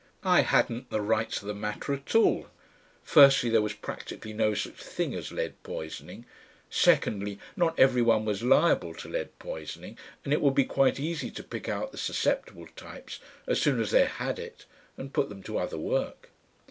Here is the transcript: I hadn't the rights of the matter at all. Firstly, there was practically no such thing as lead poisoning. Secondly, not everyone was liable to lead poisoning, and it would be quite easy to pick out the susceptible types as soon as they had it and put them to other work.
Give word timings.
I 0.25 0.41
hadn't 0.41 0.89
the 0.89 0.99
rights 0.99 1.41
of 1.43 1.47
the 1.47 1.53
matter 1.53 1.93
at 1.93 2.15
all. 2.15 2.47
Firstly, 3.03 3.51
there 3.51 3.61
was 3.61 3.75
practically 3.75 4.33
no 4.33 4.55
such 4.55 4.73
thing 4.81 5.13
as 5.13 5.31
lead 5.31 5.61
poisoning. 5.61 6.25
Secondly, 6.71 7.37
not 7.55 7.77
everyone 7.77 8.25
was 8.25 8.41
liable 8.41 8.95
to 8.95 9.07
lead 9.07 9.37
poisoning, 9.37 9.99
and 10.25 10.33
it 10.33 10.41
would 10.41 10.55
be 10.55 10.65
quite 10.65 10.99
easy 10.99 11.29
to 11.29 11.43
pick 11.43 11.69
out 11.69 11.91
the 11.91 11.99
susceptible 11.99 12.65
types 12.75 13.19
as 13.45 13.61
soon 13.61 13.79
as 13.79 13.91
they 13.91 14.05
had 14.05 14.39
it 14.39 14.65
and 14.97 15.13
put 15.13 15.29
them 15.29 15.43
to 15.43 15.59
other 15.59 15.77
work. 15.77 16.31